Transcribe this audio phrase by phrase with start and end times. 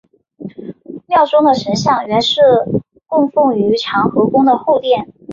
[1.05, 2.41] 庙中的神像原是
[3.05, 5.13] 供奉于长和宫的后殿。